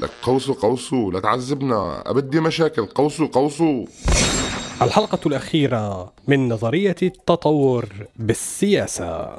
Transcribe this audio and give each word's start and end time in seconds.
لك 0.00 0.10
قوسوا 0.22 0.54
قوسوا 0.54 1.12
لا 1.12 1.20
تعذبنا. 1.20 2.02
أبدي 2.06 2.40
مشاكل. 2.40 2.86
قوسوا 2.86 3.26
قوسوا 3.26 3.86
الحلقة 4.82 5.18
الأخيرة 5.26 6.12
من 6.28 6.48
نظرية 6.48 6.96
التطور 7.02 7.86
بالسياسة. 8.16 9.38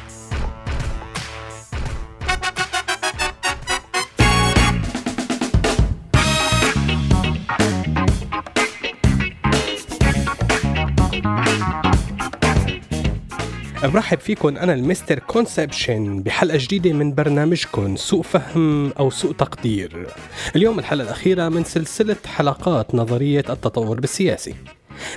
برحب 13.83 14.19
فيكم 14.19 14.57
أنا 14.57 14.73
ال 14.73 14.80
Mister 14.80 15.19
Conception 15.19 16.23
بحلقة 16.23 16.57
جديدة 16.57 16.93
من 16.93 17.13
برنامجكم 17.13 17.95
سوء 17.95 18.21
فهم 18.21 18.91
أو 18.99 19.09
سوء 19.09 19.31
تقدير. 19.31 20.07
اليوم 20.55 20.79
الحلقة 20.79 21.03
الأخيرة 21.03 21.49
من 21.49 21.63
سلسلة 21.63 22.15
حلقات 22.25 22.95
نظرية 22.95 23.43
التطور 23.49 23.99
بالسياسي. 23.99 24.55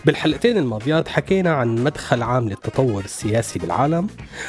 بالحلقتين 0.04 0.58
الماضيات 0.58 1.08
حكينا 1.08 1.50
عن 1.50 1.84
مدخل 1.84 2.22
عام 2.22 2.48
للتطور 2.48 3.04
السياسي 3.04 3.58
بالعالم 3.58 4.06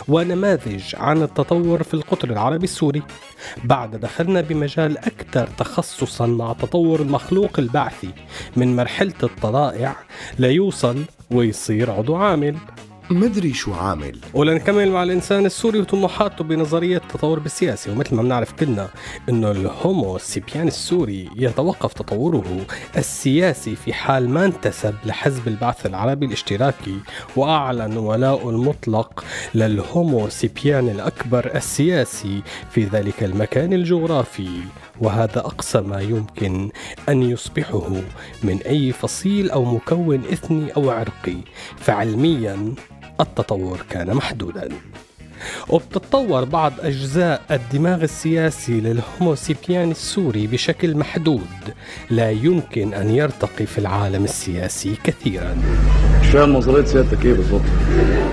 ونماذج 0.08 0.84
عن 0.96 1.24
التطور 1.24 1.84
في 1.84 1.94
القطر 1.94 2.30
العربي 2.30 2.64
السوري. 2.64 3.04
بعد 3.64 3.96
دخلنا 3.96 4.42
بمجال 4.42 4.98
أكثر 4.98 5.48
تخصصا 5.58 6.26
مع 6.26 6.54
تطور 6.54 7.02
المخلوق 7.02 7.60
البعثي 7.60 8.10
من 8.56 8.76
مرحلة 8.76 9.14
الطلائع 9.24 9.96
ليوصل 10.40 11.04
ويصير 11.32 11.92
عضو 11.92 12.16
عامل. 12.16 12.56
مدري 13.10 13.54
شو 13.54 13.74
عامل. 13.74 14.20
ولنكمل 14.34 14.92
مع 14.92 15.04
الإنسان 15.04 15.46
السوري 15.46 15.80
وطموحاته 15.80 16.44
بنظرية 16.44 16.98
التطور 16.98 17.40
بالسياسي 17.40 17.92
ومثل 17.92 18.16
ما 18.16 18.24
بنعرف 18.24 18.52
كلنا 18.52 18.90
إنه 19.30 19.52
الهومو 19.52 20.18
سيبيان 20.18 20.68
السوري 20.68 21.30
يتوقف 21.36 21.94
تطوره 21.94 22.66
السياسي 22.98 23.76
في 23.76 23.94
حال 23.94 24.30
ما 24.30 24.46
انتسب 24.46 24.96
لحزب 25.06 25.48
البعث 25.48 25.86
العربي 25.86 26.26
الاشتراكي 26.26 27.00
وأعلن 27.36 27.98
ولاءه 27.98 28.50
المطلق 28.50 29.26
للهومو 29.56 30.30
سيبيان 30.30 30.90
الأكبر 30.90 31.56
السياسي 31.56 32.42
في 32.72 32.84
ذلك 32.84 33.24
المكان 33.24 33.74
الجغرافي. 33.74 34.60
وهذا 35.02 35.40
أقصى 35.40 35.82
ما 35.82 36.02
يمكن 36.02 36.70
أن 37.10 37.24
يصبحه 37.24 37.90
من 38.44 38.60
أي 38.66 38.92
فصيل 38.92 39.52
أو 39.52 39.66
مكون 39.66 40.24
إثني 40.34 40.72
أو 40.72 40.90
عرقي. 40.90 41.38
فعلميا 41.78 42.74
التطور 43.22 43.86
كان 43.90 44.14
محدودا. 44.14 44.70
وبتتطور 45.70 46.44
بعض 46.44 46.74
أجزاء 46.80 47.42
الدماغ 47.52 48.04
السياسي 48.04 48.82
لل 48.82 49.00
Homo 49.00 49.37
sapien 49.37 49.92
السوري 49.92 50.48
بشكل 50.48 50.98
محدود. 50.98 51.74
لا 52.10 52.32
يمكن 52.32 52.94
أن 52.94 53.10
يرتقي 53.10 53.66
في 53.66 53.78
العالم 53.78 54.24
السياسي 54.24 54.96
كثيرا. 55.04 55.58
فاهم 56.34 56.54
نظرية 56.54 56.86
سيادتك؟ 56.86 57.26
إيه 57.26 57.34
بالظبط 57.34 57.62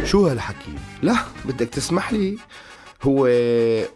شو 0.05 0.27
هالحكي؟ 0.27 0.73
لا 1.03 1.17
بدك 1.45 1.69
تسمح 1.69 2.13
لي. 2.13 2.37
هو 3.03 3.29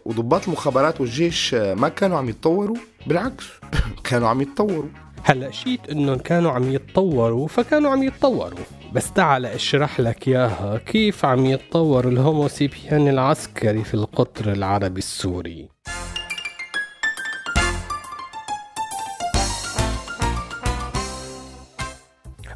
وضباط 0.05 0.47
المخابرات 0.47 1.01
والجيش 1.01 1.53
ما 1.53 1.89
كانوا 1.89 2.17
عم 2.17 2.29
يتطوروا 2.29 2.77
بالعكس 3.07 3.45
كانوا 4.09 4.29
عم 4.29 4.41
يتطوروا. 4.41 4.89
هلا 5.23 5.51
شيت 5.51 5.89
إنهم 5.91 6.17
كانوا 6.17 6.51
عم 6.51 6.71
يتطوروا 6.71 7.47
فكانوا 7.47 7.91
عم 7.91 8.03
يتطوروا. 8.03 8.59
بس 8.93 9.13
تعال 9.13 9.45
أشرح 9.45 9.99
لك 9.99 10.27
إياها. 10.27 10.77
كيف 10.77 11.25
عم 11.25 11.45
يتطور 11.45 12.07
الهوموسيبيان 12.07 13.07
العسكري 13.07 13.83
في 13.83 13.93
القطر 13.93 14.51
العربي 14.51 14.99
السوري؟ 14.99 15.69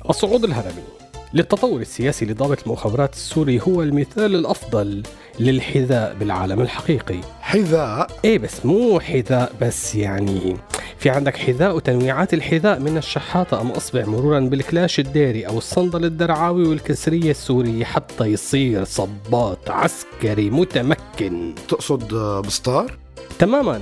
الصعود 0.10 0.44
الهرمي 0.44 0.84
للتطور 1.34 1.82
السياسي 1.82 2.26
لضابط 2.26 2.64
المخابرات 2.64 3.14
السوري 3.14 3.60
هو 3.68 3.84
المثال 3.84 4.36
الأفضل 4.36 5.04
للحذاء 5.40 6.14
بالعالم 6.14 6.62
الحقيقي. 6.62 7.22
حذاء؟ 7.42 8.08
إيه 8.26 8.40
بس 8.40 8.66
مو 8.66 9.00
حذاء 9.00 9.52
بس 9.62 9.96
يعني 9.96 10.58
في 11.02 11.10
عندك 11.10 11.38
حذاء 11.38 11.76
وتنويعات 11.76 12.34
الحذاء 12.34 12.80
من 12.80 12.98
الشحاطة 12.98 13.62
أم 13.62 13.72
أصبع 13.72 14.06
مرورا 14.06 14.40
بالكلاش 14.40 15.00
الديري 15.00 15.48
أو 15.48 15.58
الصندل 15.58 16.06
الدرعاوي 16.06 16.68
والكسرية 16.68 17.32
السورية 17.32 17.86
حتى 17.86 18.26
يصير 18.26 18.84
صباط 18.84 19.70
عسكري 19.70 20.50
متمكن. 20.50 21.56
تقصد 21.68 22.14
بسطار 22.48 22.98
تماما. 23.40 23.82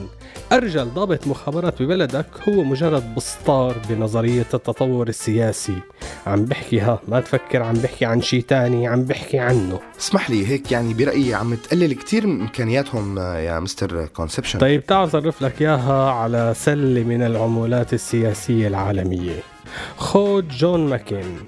أرجل 0.52 0.86
ضابط 0.86 1.28
مخابرات 1.28 1.82
ببلدك 1.82 2.26
هو 2.50 2.64
مجرد 2.64 3.16
بسطار 3.16 3.76
بنظرية 3.90 4.46
التطور 4.54 5.08
السياسي. 5.08 5.76
عم 6.28 6.46
بحكي 6.46 6.80
ها 6.80 7.00
ما 7.08 7.20
تفكر 7.20 7.64
عم 7.64 7.74
بحكي 7.74 8.06
عن 8.06 8.22
شيء 8.22 8.42
تاني 8.42 8.88
عم 8.88 9.04
بحكي 9.04 9.40
عنه. 9.40 9.80
اسمح 10.00 10.30
لي 10.30 10.48
هيك 10.48 10.72
يعني 10.72 10.94
برأيي 10.94 11.34
عم 11.34 11.56
تقلل 11.56 11.94
كتير 11.94 12.28
من 12.28 12.42
إمكانياتهم 12.42 13.18
يا 13.20 13.60
Mister 13.60 14.06
Conception. 14.06 14.60
طيب 14.60 14.86
تعال 14.86 15.12
صرف 15.12 15.42
لك 15.42 15.62
إياها 15.62 16.12
على 16.12 16.54
سلة 16.56 17.04
من 17.04 17.22
العمولات 17.22 17.94
السياسية 17.94 18.68
العالمية. 18.68 19.40
خود 19.98 20.48
جون 20.48 20.90
ماكين 20.90 21.40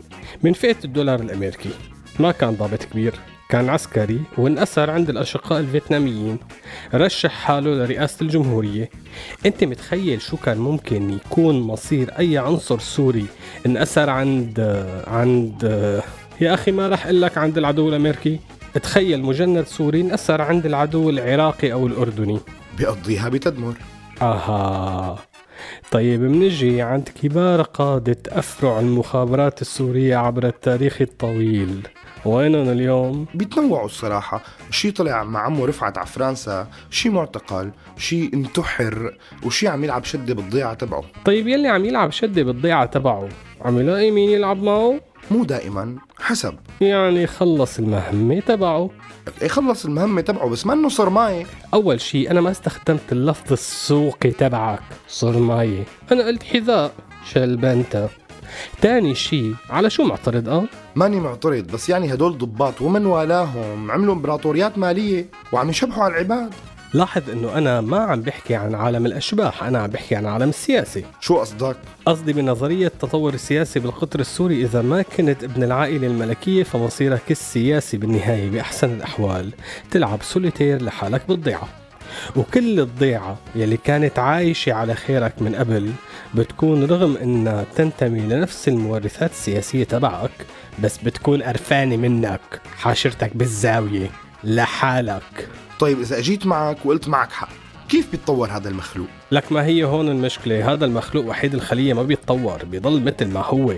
من 0.44 0.54
فئة 0.54 0.78
الدولار 0.86 1.20
الأمريكي. 1.20 1.70
ما 2.20 2.32
كان 2.32 2.56
ضابط 2.56 2.84
كبير. 2.84 3.14
كان 3.52 3.70
عسكري 3.70 4.22
وانأسر 4.38 4.90
عند 4.90 5.10
الأشقاء 5.10 5.60
الفيتناميين. 5.60 6.38
رشح 6.94 7.32
حاله 7.32 7.72
لرئاسة 7.72 8.18
الجمهورية. 8.22 8.90
أنت 9.46 9.64
متخيل 9.64 10.22
شو 10.22 10.38
كان 10.38 10.58
ممكن 10.58 11.10
يكون 11.10 11.62
مصير 11.62 12.12
أي 12.20 12.38
عنصر 12.38 12.80
سوري 12.80 13.26
انأسر 13.66 14.10
عند 14.10 14.86
عند 15.08 15.64
يا 16.42 16.54
أخي 16.54 16.72
ما 16.72 16.90
رح 16.90 17.08
لك 17.08 17.38
عند 17.38 17.58
العدو 17.58 17.90
الأمريكي. 17.90 18.40
تخيل 18.84 19.22
مجند 19.22 19.66
سوري 19.66 20.02
انأسر 20.02 20.42
عند 20.42 20.66
العدو 20.66 21.10
العراقي 21.10 21.74
أو 21.74 21.88
الأردني. 21.88 22.40
بيقضيها 22.78 23.30
بتدمر. 23.30 23.74
آها. 24.22 25.20
طيب 25.92 26.22
منجي 26.22 26.82
عند 26.82 27.10
كبار 27.22 27.62
قادة 27.62 28.18
أفرع 28.30 28.80
المخابرات 28.80 29.62
السورية 29.62 30.16
عبر 30.16 30.48
التاريخ 30.48 31.02
الطويل. 31.02 31.88
وينهم 32.26 32.70
اليوم؟ 32.70 33.26
بيتنوعوا 33.34 33.86
الصراحة. 33.86 34.42
شي 34.72 34.92
طلع 34.92 35.24
مع 35.24 35.40
عمه 35.40 35.66
رفعت 35.66 35.98
على 35.98 36.08
فرنسا 36.08 36.68
شي 36.90 37.10
معتقل 37.10 37.72
شي 37.98 38.26
انتحر 38.34 39.18
وشي 39.46 39.68
عم 39.68 39.84
يلعب 39.84 40.04
شدة 40.04 40.34
بالضيعة 40.34 40.74
تبعه. 40.74 41.04
طيب 41.26 41.48
يلي 41.48 41.68
عم 41.68 41.86
يلعب 41.86 42.12
شدة 42.12 42.44
بالضيعة 42.44 42.86
تبعه 42.86 43.30
عم 43.62 43.80
يلاقي 43.80 44.12
مين 44.12 44.30
يلعب 44.30 44.64
معه؟ 44.64 45.00
مو 45.32 45.44
دائما 45.44 45.96
حسب. 46.20 46.56
يعني 46.82 47.28
خلص 47.28 47.80
المهمة 47.80 48.40
تبعه. 48.40 48.90
إيه 49.42 49.48
خلص 49.48 49.86
المهمة 49.86 50.22
تبعه 50.22 50.50
بس 50.50 50.66
ما 50.66 50.74
انه 50.74 50.90
صار 50.90 51.10
معي. 51.10 51.46
أول 51.74 52.02
شي 52.02 52.32
أنا 52.32 52.42
ما 52.42 52.52
استخدمت 52.52 53.12
اللفظ 53.12 53.52
السوقي 53.52 54.32
تبعك 54.32 54.84
صار 55.08 55.38
معي. 55.38 55.84
أنا 56.12 56.24
قلت 56.24 56.44
حذاء 56.44 56.92
شلبنتا 57.32 58.10
تاني 58.82 59.16
شي 59.16 59.52
على 59.70 59.90
شو 59.90 60.04
معترض؟ 60.04 60.50
آه؟ 60.50 60.64
ماني 60.96 61.20
معترض 61.20 61.72
بس 61.72 61.90
يعني 61.90 62.14
هدول 62.14 62.38
ضباط 62.38 62.82
ومن 62.82 63.06
والاهم 63.06 63.92
عملوا 63.92 64.14
امبراطوريات 64.14 64.78
مالية 64.78 65.26
وعم 65.52 65.70
يشبحوا 65.70 66.04
على 66.04 66.14
العباد. 66.14 66.54
لاحظ 66.94 67.30
إنه 67.30 67.58
أنا 67.58 67.82
ما 67.82 67.98
عم 67.98 68.22
بحكي 68.22 68.56
عن 68.56 68.76
عالم 68.76 69.06
الأشباح 69.06 69.64
أنا 69.64 69.80
عم 69.80 69.90
بحكي 69.90 70.16
عن 70.16 70.26
عالم 70.26 70.50
السياسي. 70.50 71.06
شو 71.20 71.38
قصدك؟ 71.38 71.76
قصدي 72.06 72.34
بنظرية 72.34 72.88
التطور 72.88 73.34
السياسي 73.34 73.80
بالقطر 73.80 74.20
السوري 74.20 74.62
إذا 74.62 74.82
ما 74.82 75.02
كنت 75.02 75.44
ابن 75.44 75.64
العائلة 75.64 76.08
الملكية 76.08 76.64
فمصيرك 76.64 77.32
السياسي 77.32 77.98
بالنهاية 77.98 78.50
بأحسن 78.50 78.92
الأحوال. 78.92 79.52
تلعب 79.92 80.24
سوليتير 80.24 80.82
لحالك 80.82 81.22
بالضيعة. 81.28 81.68
وكل 82.36 82.80
الضيعة 82.80 83.38
يلي 83.56 83.78
كانت 83.78 84.20
عايشة 84.20 84.74
على 84.74 84.96
خيرك 84.96 85.42
من 85.42 85.56
قبل 85.56 85.92
بتكون 86.36 86.84
رغم 86.86 87.18
إنها 87.18 87.66
تنتمي 87.76 88.20
لنفس 88.20 88.68
المورثات 88.68 89.32
السياسية 89.32 89.84
تبعك 89.84 90.32
بس 90.84 90.98
بتكون 90.98 91.44
قرفانة 91.44 91.98
منك 91.98 92.62
حاشرتك 92.78 93.38
بالزاوية 93.38 94.12
لحالك. 94.44 95.48
طيب 95.80 96.00
إذا 96.00 96.18
أجيت 96.18 96.46
معك 96.46 96.86
وقلت 96.86 97.08
معك 97.08 97.32
حق 97.32 97.50
كيف 97.90 98.12
بيتطور 98.12 98.50
هذا 98.50 98.70
المخلوق؟ 98.70 99.08
لك 99.32 99.52
ما 99.52 99.66
هي 99.66 99.84
هون 99.84 100.10
المشكلة 100.10 100.74
هذا 100.74 100.86
المخلوق 100.86 101.26
وحيد 101.26 101.54
الخلية 101.54 101.94
ما 101.94 102.04
بيتطور 102.04 102.66
بيضل 102.66 103.04
مثل 103.04 103.28
ما 103.28 103.40
هو. 103.40 103.74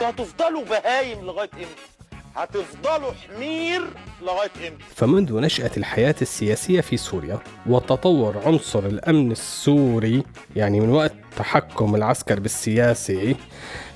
هتفضلوا 0.00 0.64
بهايم 0.64 1.24
لغاية 1.24 1.50
إمتى؟ 1.54 1.91
هتفضلوا 2.36 3.12
حمير 3.12 3.82
لغاية 4.22 4.68
إمتى؟ 4.68 4.84
فمنذ 4.96 5.40
نشأة 5.40 5.70
الحياة 5.76 6.14
السياسية 6.22 6.80
في 6.80 6.96
سوريا 6.96 7.38
وتطور 7.66 8.38
عنصر 8.46 8.86
الأمن 8.86 9.32
السوري 9.32 10.22
يعني 10.56 10.80
من 10.80 10.88
وقت 10.88 11.12
تحكم 11.36 11.94
العسكر 11.94 12.40
بالسياسة 12.40 13.34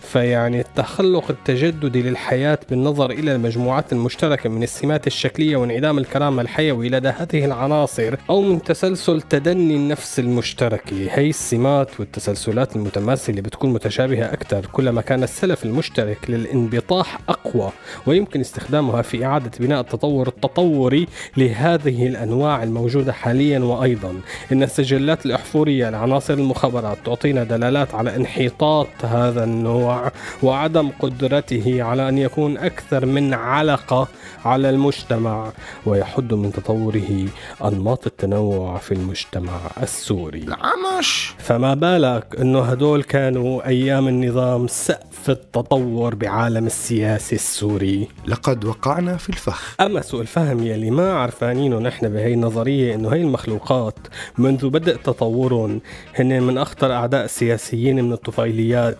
فيعني 0.06 0.61
التخلق 0.61 1.31
التجددي 1.31 2.03
للحياة 2.03 2.58
بالنظر 2.70 3.11
إلى 3.11 3.35
المجموعات 3.35 3.93
المشتركة 3.93 4.50
من 4.50 4.62
السمات 4.62 5.06
الشكلية 5.06 5.56
وانعدام 5.56 5.99
الكرامة 5.99 6.43
الحيوي 6.43 6.88
لدى 6.88 7.08
هذه 7.08 7.44
العناصر 7.44 8.17
أو 8.31 8.43
من 8.43 8.62
تسلسل 8.62 9.20
تدني 9.20 9.76
النفس 9.76 10.19
المشتركة 10.19 11.08
هي 11.11 11.29
السمات 11.29 12.00
والتسلسلات 12.00 12.76
المتماثلة 12.76 13.41
بتكون 13.41 13.73
متشابهة 13.73 14.32
أكثر 14.32 14.67
كلما 14.67 15.00
كان 15.00 15.23
السلف 15.23 15.64
المشترك 15.64 16.19
للانبطاح 16.31 17.19
أقوى 17.29 17.73
ويمكن 18.06 18.41
استخدامها 18.41 19.03
في 19.03 19.25
إعادة 19.25 19.50
بناء 19.61 19.81
التطور 19.81 20.29
التطوري 20.29 21.06
لهذه 21.37 22.06
الأنواع 22.06 22.62
الموجودة 22.62 23.12
حاليا 23.12 23.58
وأيضا. 23.58 24.14
إن 24.53 24.62
السجلات 24.62 25.26
الأحفورية 25.26 25.91
لعناصر 25.91 26.35
المخابرات 26.35 26.99
تعطينا 27.05 27.44
دلالات 27.44 27.94
على 27.94 28.17
انحطاط 28.17 28.88
هذا 29.03 29.44
النوع 29.44 30.06
وعدم 30.43 30.91
قدرته 31.00 31.82
على 31.82 32.08
أن 32.08 32.19
يكون 32.19 32.58
أكثر 32.58 33.06
من 33.06 33.35
علقة 33.35 34.08
على 34.44 34.70
المجتمع 34.70 35.53
ويحد 35.87 36.35
من 36.35 36.53
تطوره 36.53 37.26
أنماط 37.64 38.06
التنوع 38.06 38.79
في 38.79 38.94
المجتمع 38.94 39.58
السوري. 39.82 40.43
العمش. 40.43 41.35
فما 41.38 41.75
بالك 41.75 42.37
انه 42.41 42.61
هدول 42.61 43.03
كانوا 43.03 43.67
أيام 43.67 44.08
النظام 44.08 44.67
سقف 44.69 45.31
التطور 45.31 46.14
بعالم 46.14 46.67
السياسي 46.67 47.35
السوري؟ 47.35 48.08
لقد 48.26 48.64
وقعنا 48.64 49.17
في 49.17 49.29
الفخ. 49.29 49.75
أما 49.81 50.00
سوء 50.00 50.20
الفهم 50.20 50.67
يلي 50.67 50.91
ما 50.91 51.12
عرفانينه 51.12 51.79
نحن 51.79 52.08
بهي 52.08 52.35
النظرية 52.35 52.94
انه 52.94 53.08
هي 53.08 53.23
المخلوقات 53.23 53.99
منذ 54.38 54.69
بدء 54.69 54.97
تطورهم 54.97 55.81
هن 56.14 56.43
من 56.43 56.58
أخطر 56.58 56.93
أعداء 56.93 57.25
السياسيين 57.25 58.05
من 58.05 58.12
الطفيليات 58.12 58.99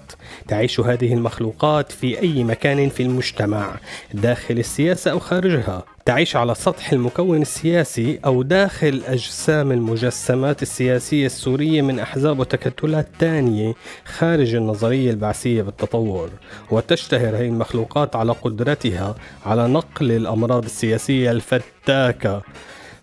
تعيش 0.49 0.81
هذه 0.87 1.15
المخلوقات 1.15 1.93
في 1.93 2.21
أي 2.21 2.45
مكان 2.45 2.89
في 2.89 3.03
المجتمع 3.03 3.77
داخل 4.15 4.59
السياسة 4.59 5.11
أو 5.11 5.19
خارجها. 5.19 5.85
تعيش 6.05 6.37
على 6.37 6.55
سطح 6.55 6.93
المكون 6.93 7.43
السياسي 7.43 8.21
أو 8.25 8.43
داخل 8.43 9.03
أجسام 9.07 9.73
المجسمات 9.73 10.63
السياسية 10.63 11.27
السورية 11.27 11.83
من 11.83 11.99
أحزاب 11.99 12.39
وتكتلات 12.39 13.09
تانية 13.19 13.75
خارج 14.05 14.55
النظرية 14.55 15.11
البعثية 15.11 15.63
بالتطور. 15.63 16.31
وتشتهر 16.71 17.37
هذه 17.37 17.49
المخلوقات 17.49 18.17
على 18.17 18.33
قدرتها 18.33 19.15
على 19.47 19.69
نقل 19.69 20.13
الأمراض 20.13 20.65
السياسية 20.65 21.31
الفتاكة. 21.31 22.43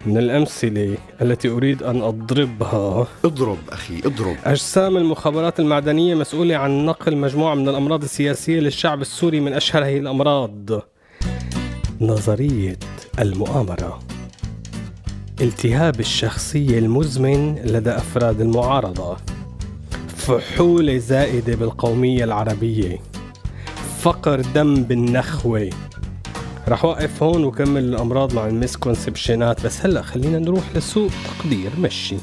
من 0.06 0.18
الأمثلة 0.18 0.98
التي 1.22 1.50
أريد 1.50 1.84
أن 1.84 2.02
أضربها. 2.02 3.08
اضرب 3.26 3.58
أخي 3.70 4.00
اضرب. 4.06 4.36
أجسام 4.46 4.98
المخابرات 4.98 5.60
المعدنية 5.60 6.16
مسؤولة 6.16 6.56
عن 6.56 6.86
نقل 6.86 7.18
مجموعة 7.18 7.56
من 7.56 7.70
الأمراض 7.70 8.04
السياسية 8.04 8.60
للشعب 8.60 9.02
السوري 9.02 9.40
من 9.40 9.54
أشهر 9.54 9.84
هذه 9.86 9.98
الأمراض. 9.98 10.70
نظرية 12.02 12.78
المؤامرة. 13.20 14.00
التهاب 15.42 16.00
الشخصية 16.00 16.80
المزمن 16.80 17.56
لدى 17.56 17.92
أفراد 17.92 18.42
المعارضة. 18.42 19.18
فحولة 20.08 20.98
زائدة 20.98 21.56
بالقومية 21.56 22.24
العربية. 22.24 23.00
فقر 24.00 24.42
دم 24.42 24.84
بالنخوة. 24.84 25.70
رح 26.68 26.86
وقف 26.86 27.24
هون 27.24 27.44
وكمل 27.44 27.84
الأمراض 27.84 28.34
مع 28.34 28.48
المسكونسبشنات 28.48 29.66
بس 29.66 29.86
هلأ 29.86 30.02
خلينا 30.02 30.40
نروح 30.40 30.76
لسوق 30.76 31.12
تقدير 31.40 31.72
مشي. 31.80 32.16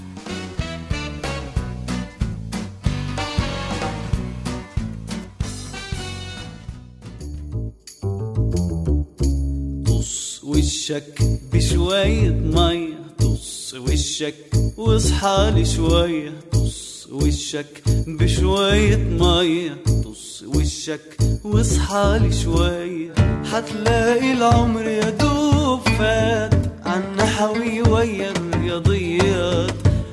طص 9.86 10.44
وشك 10.44 11.18
بشوية 11.52 12.30
مية 12.30 12.98
طص 13.18 13.74
وشك 13.74 14.34
واصحى 14.76 15.64
شوية 15.76 16.32
طص 16.52 17.08
وشك 17.12 17.82
بشوية 18.06 18.96
مية 18.96 19.76
طص 20.04 20.42
وشك 20.42 21.16
واصحى 21.44 22.30
شوية. 22.44 23.19
حتلاقي 23.52 24.32
العمر 24.32 24.86
يا 24.86 25.10
دوب 25.10 25.88
فات. 25.98 26.54
عنا 26.86 27.26
حوي 27.26 27.82
ويا 27.82 28.30
الرياضيات 28.30 29.70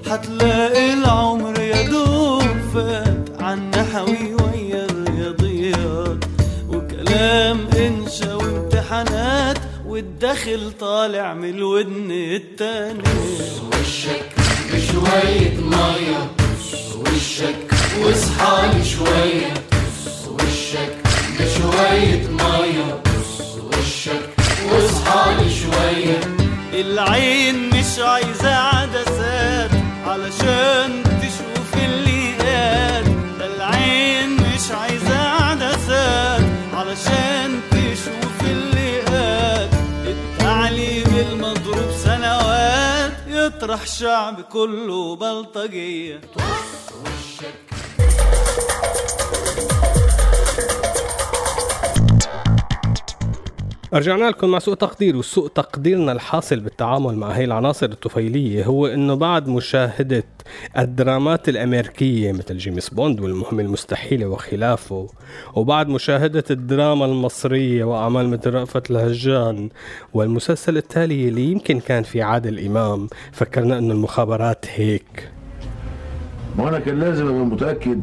حتلاقي 0.10 0.94
العمر 0.94 1.60
يا 1.60 1.81
دوب 1.89 2.57
فات. 2.74 3.30
عنا 3.39 3.84
حوي 3.94 4.34
ويا 4.34 4.86
الرياضيات 4.86 6.25
وكلام 6.69 7.68
انشا 7.78 8.34
وامتحانات 8.36 9.57
والدخل 9.86 10.72
طالع 10.80 11.33
من 11.33 11.50
الودن 11.50 12.12
التاني. 12.12 13.04
وشك 13.72 14.30
بشوية 14.74 15.57
مية. 15.57 16.31
وشك 17.00 17.74
واصحى 18.01 18.83
شوية 18.83 19.54
وشك 20.28 20.95
بشوية 21.40 22.28
مية. 22.28 22.96
لي 25.88 26.04
شوية 26.04 26.19
العين 26.74 27.69
مش 27.69 28.00
عايزة 28.00 28.56
عدسات 28.56 29.72
علشان 30.06 31.04
تشوف 31.04 31.84
اللي 31.84 32.34
قال. 32.38 33.06
العين 33.42 34.30
مش 34.36 34.72
عايزة 34.72 35.19
عدسات 35.19 36.42
علشان 36.74 37.60
تشوف 37.72 38.42
اللي 38.50 39.01
قال. 39.01 39.69
التعليم 40.07 41.26
المضروب 41.31 41.92
سنوات 42.04 43.14
يطرح 43.28 43.85
شعب 43.85 44.42
كله 44.42 45.16
بلطجية. 45.16 46.21
رجعنا 53.94 54.25
لكم 54.25 54.49
مع 54.49 54.59
سوء 54.59 54.73
تقدير 54.75 55.17
وسوء 55.17 55.47
تقديرنا 55.47 56.11
الحاصل 56.11 56.59
بالتعامل 56.59 57.15
مع 57.15 57.27
هي 57.31 57.44
العناصر 57.44 57.85
الطفيلية 57.85 58.65
هو 58.65 58.87
إنه 58.87 59.13
بعد 59.13 59.47
مشاهدة 59.47 60.23
الدرامات 60.77 61.49
الأمريكية 61.49 62.31
مثل 62.31 62.57
جيمس 62.57 62.89
بوند 62.89 63.19
والمهمة 63.21 63.61
المستحيلة 63.61 64.25
وخلافه 64.25 65.07
وبعد 65.56 65.87
مشاهدة 65.87 66.44
الدراما 66.51 67.06
المصرية 67.06 67.83
وأعمال 67.83 68.29
مثل 68.29 68.53
رأفت 68.53 68.91
الهجان 68.91 69.69
والمسلسل 70.13 70.77
التالي 70.77 71.27
اللي 71.27 71.51
يمكن 71.51 71.79
كان 71.79 72.03
في 72.03 72.21
عادل 72.21 72.65
امام 72.65 73.07
فكرنا 73.31 73.77
إنه 73.77 73.94
المخابرات 73.94 74.65
هيك. 74.75 75.29
ما 76.57 76.69
أنا 76.69 76.79
كان 76.79 76.99
لازم 76.99 77.27
أبقى 77.27 77.45
متأكد 77.45 78.01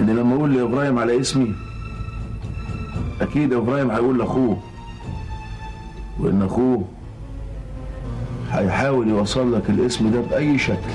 ان 0.00 0.16
لما 0.16 0.36
أقول 0.36 0.54
لإبراهيم 0.56 0.98
على 0.98 1.20
اسمي 1.20 1.54
أكيد 3.20 3.52
إبراهيم 3.52 3.90
هيقول 3.90 4.18
لأخوه 4.18 4.58
وإن 6.20 6.42
أخوه 6.42 6.84
هيحاول 8.50 9.08
يوصل 9.08 9.54
لك 9.56 9.70
الاسم 9.70 10.10
ده 10.10 10.20
بأي 10.20 10.58
شكل. 10.58 10.92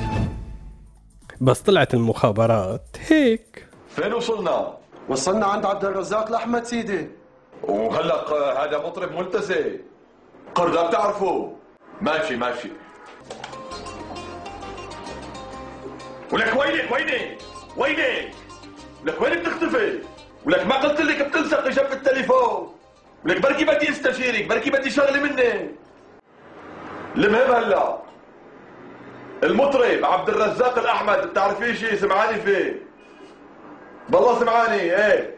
بس 1.41 1.61
طلعت 1.61 1.93
المخابرات. 1.93 2.97
هيك. 3.09 3.67
فين 3.95 4.13
وصلنا؟ 4.13 4.73
وصلنا 5.09 5.45
عند 5.45 5.65
عبد 5.65 5.85
الرزاق 5.85 6.31
لأحمد 6.31 6.65
سيدي. 6.65 7.07
وهلا 7.63 8.15
ق- 8.15 8.59
هذا 8.59 8.77
مطرب 8.87 9.11
ملتزم. 9.11 9.71
قردة 10.55 10.87
بتعرفه. 10.87 11.53
ماشي 12.01 12.35
ماشي. 12.35 12.69
ولك 16.31 16.53
وينك؟ 16.59 16.91
وينك؟ 16.91 17.37
وينك؟ 17.77 18.31
ولك 19.05 19.21
وين 19.21 19.39
بتختفي؟ 19.39 19.99
ولك 20.45 20.67
ما 20.67 20.75
قلت 20.75 21.01
لك 21.01 21.21
التليفون 21.21 21.52
ولك 23.25 23.41
بركي 23.41 23.65
بدي 23.65 23.89
استشيرك 23.89 24.47
بركي 24.47 24.69
بدي 24.69 24.89
شغلة 24.89 25.19
منك 25.23 25.71
المهم 27.15 27.51
هلا 27.51 27.97
المطرب 29.43 30.05
عبد 30.05 30.29
الرزاق 30.29 30.77
الأحمد 30.77 31.27
بتعرفيه 31.27 31.73
شيء 31.73 31.95
سمعاني 31.95 32.41
فيه؟ 32.41 32.81
بالله 34.09 34.39
سمعاني 34.39 34.81
إيه. 35.05 35.35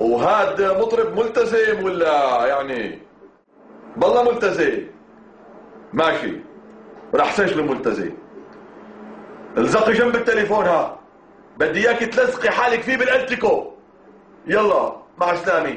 وهاد 0.00 0.62
مطرب 0.62 1.18
ملتزم 1.18 1.84
ولا 1.84 2.46
يعني؟ 2.46 2.98
بالله 3.96 4.22
ملتزم. 4.22 4.86
ماشي. 5.92 6.32
راح 7.14 7.32
سجله 7.32 7.62
ملتزم 7.62 8.10
الزقي 9.58 9.92
جنب 9.92 10.16
التليفون 10.16 10.66
ها. 10.66 10.98
بدي 11.58 11.88
اياك 11.88 11.98
تلزقي 11.98 12.50
حالك 12.50 12.80
فيه 12.80 12.96
بالالتيكو. 12.96 13.72
يلا 14.46 14.96
مع 15.18 15.30
السلامة. 15.30 15.76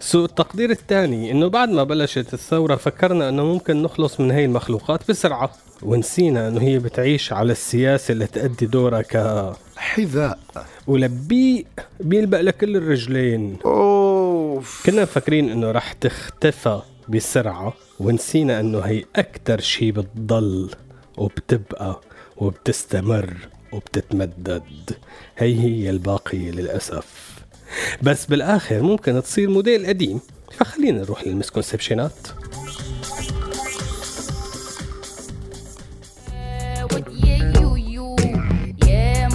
سوء 0.00 0.24
التقدير 0.24 0.70
الثاني 0.70 1.30
إنه 1.30 1.48
بعد 1.48 1.68
ما 1.68 1.84
بلشت 1.84 2.34
الثورة 2.34 2.76
فكرنا 2.76 3.28
إنه 3.28 3.44
ممكن 3.44 3.82
نخلص 3.82 4.20
من 4.20 4.30
هي 4.30 4.44
المخلوقات 4.44 5.00
بسرعة 5.08 5.52
ونسينا 5.82 6.48
إنه 6.48 6.60
هي 6.60 6.78
بتعيش 6.78 7.32
على 7.32 7.52
السياسة 7.52 8.12
اللي 8.12 8.26
تأدي 8.26 8.66
دورها 8.66 9.02
ك 9.02 9.52
حذاء. 9.76 10.38
ولبيق 10.86 11.66
بيلبق 12.00 12.40
لكل 12.40 12.76
الرجلين. 12.76 13.56
أوف. 13.64 14.82
كنا 14.86 15.02
مفكرين 15.02 15.50
إنه 15.50 15.70
رح 15.70 15.92
تختفى 15.92 16.80
بسرعة 17.08 17.74
ونسينا 18.00 18.60
إنه 18.60 18.78
هي 18.78 19.04
أكتر 19.16 19.60
شي 19.60 19.92
بتضل 19.92 20.70
وبتبقى 21.16 22.00
وبتستمر 22.36 23.34
وبتتمدد. 23.72 24.90
هي 25.38 25.60
هي 25.60 25.90
الباقية 25.90 26.50
للأسف. 26.50 27.39
بس 28.02 28.26
بالآخر 28.26 28.82
ممكن 28.82 29.22
تصير 29.22 29.50
موديل 29.50 29.86
قديم 29.86 30.20
فخلينا 30.58 31.00
نروح 31.00 31.26
للمسكونسبشنات 31.26 32.12
يا 37.24 37.52
يويو 37.60 38.16
يا 38.86 39.28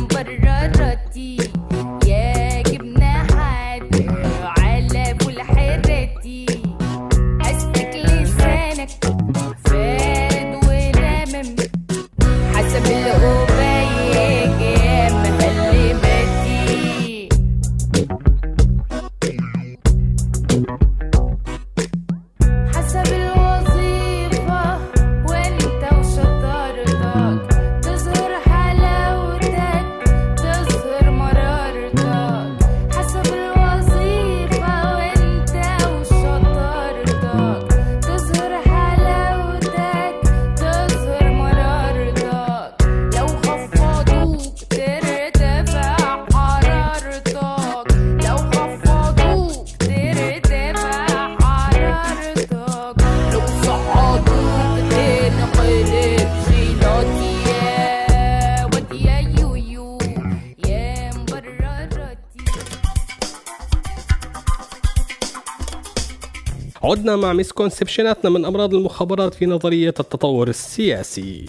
عدنا 66.95 67.15
مع 67.15 67.33
misconception 67.33 68.17
اتنا 68.17 68.29
من 68.29 68.45
أمراض 68.45 68.73
المخابرات 68.73 69.33
في 69.33 69.45
نظرية 69.45 69.93
التطور 69.99 70.47
السياسي. 70.47 71.45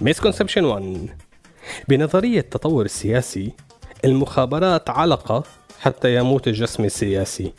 misconception 0.00 0.64
1 0.64 1.08
بنظرية 1.88 2.40
التطور 2.40 2.84
السياسي 2.84 3.52
المخابرات 4.04 4.90
علقة 4.90 5.44
حتى 5.80 6.14
يموت 6.14 6.48
الجسم 6.48 6.84
السياسي. 6.84 7.52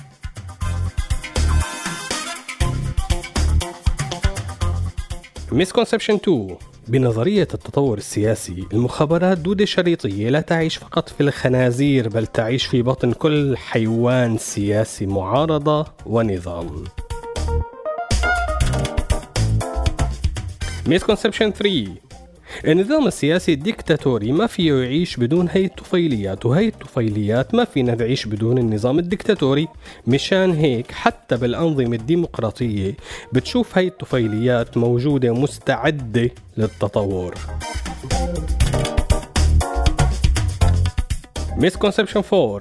misconception 5.52 6.14
2 6.14 6.58
بنظرية 6.90 7.48
التطور 7.54 7.98
السياسي 7.98 8.68
المخابرات 8.74 9.38
دودة 9.38 9.66
شريطية 9.66 10.30
لا 10.30 10.42
تعيش 10.42 10.78
فقط 10.78 11.10
في 11.10 11.22
الخنازير 11.22 12.10
بل 12.10 12.28
تعيش 12.28 12.66
في 12.66 12.82
بطن 12.82 13.12
كل 13.12 13.58
حيوان 13.58 14.38
سياسي 14.38 15.06
معارضة 15.06 15.86
ونظام. 16.06 16.84
misconception 20.88 21.52
3 21.52 22.09
النظام 22.66 23.08
السياسي 23.08 23.54
الديكتاتوري 23.54 24.32
ما 24.32 24.48
فيه 24.48 24.74
يعيش 24.74 25.18
بدون 25.18 25.48
هي 25.52 25.66
الطفيليات 25.66 26.46
وهي 26.46 26.68
الطفيليات 26.68 27.56
ما 27.56 27.66
فينا 27.66 27.96
نعيش 27.96 28.26
بدون 28.26 28.58
النظام 28.58 29.00
الديكتاتوري 29.00 29.68
مشان 30.08 30.52
هيك 30.52 30.92
حتى 30.92 31.38
بالأنظمة 31.38 31.96
الديمقراطية 31.96 32.94
بتشوف 33.34 33.78
هي 33.78 33.88
الطفيليات 33.88 34.78
موجودة 34.78 35.34
مستعدة 35.34 36.30
للتطور. 36.58 37.34
misconception 41.58 42.22
4 42.34 42.60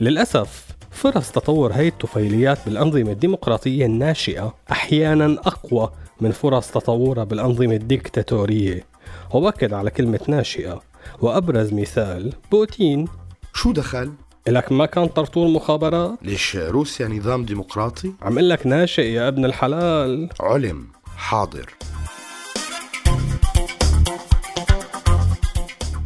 للأسف 0.00 0.64
فرص 0.90 1.30
تطور 1.30 1.72
هي 1.72 1.88
الطفيليات 1.88 2.58
بالأنظمة 2.66 3.12
الديمقراطية 3.12 3.86
الناشئة 3.86 4.54
أحيانا 4.72 5.24
أقوى 5.46 5.90
من 6.20 6.30
فرص 6.30 6.70
تطورها 6.70 7.24
بالأنظمة 7.24 7.74
الديكتاتورية 7.74 8.93
وبكد 9.34 9.72
على 9.72 9.90
كلمة 9.90 10.20
ناشئة. 10.28 10.82
وأبرز 11.20 11.72
مثال 11.72 12.32
بوتين. 12.50 13.08
شو 13.54 13.72
دخل؟ 13.72 14.12
لك 14.48 14.72
ما 14.72 14.86
كان 14.86 15.06
طرطور 15.06 15.48
مخابرات 15.48 16.18
ليش 16.22 16.56
روسيا 16.56 17.08
نظام 17.08 17.44
ديمقراطي؟ 17.44 18.12
عم 18.22 18.38
لك 18.38 18.66
ناشئ 18.66 19.02
يا 19.02 19.28
ابن 19.28 19.44
الحلال. 19.44 20.28
علم 20.40 20.86
حاضر. 21.16 21.70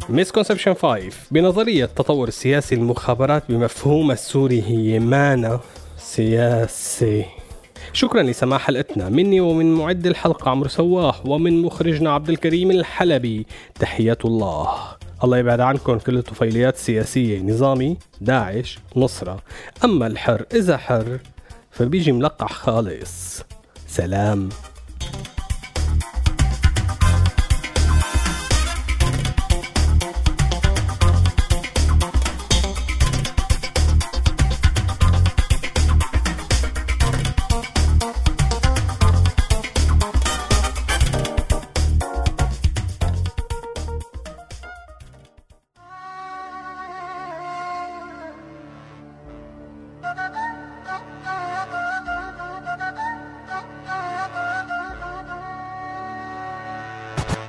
مسكونسبشن 0.09 0.73
5 0.73 1.11
بنظرية 1.31 1.85
التطور 1.85 2.27
السياسي 2.27 2.75
المخابرات 2.75 3.43
بمفهوم 3.49 4.11
السوري 4.11 4.61
هي 4.61 4.99
مانا 4.99 5.59
سياسي. 5.97 7.25
شكرا 7.93 8.23
لسماع 8.23 8.57
حلقتنا. 8.57 9.09
مني 9.09 9.39
ومن 9.39 9.73
معد 9.73 10.07
الحلقة 10.07 10.51
عمرو 10.51 10.69
سواح 10.69 11.25
ومن 11.25 11.61
مخرجنا 11.61 12.11
عبد 12.11 12.29
الكريم 12.29 12.71
الحلبي. 12.71 13.45
تحيات 13.79 14.25
الله. 14.25 14.69
الله 15.23 15.37
يبعد 15.37 15.59
عنكم 15.59 15.97
كل 15.97 16.17
الطفيليات 16.17 16.75
السياسية. 16.75 17.41
نظامي 17.41 17.97
داعش 18.21 18.79
نصرة. 18.95 19.39
أما 19.83 20.07
الحر 20.07 20.45
إذا 20.53 20.77
حر 20.77 21.19
فبيجي 21.71 22.11
ملقح 22.11 22.53
خالص. 22.53 23.41
سلام. 23.87 24.49